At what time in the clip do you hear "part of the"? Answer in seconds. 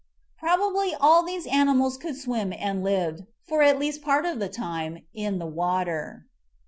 4.01-4.49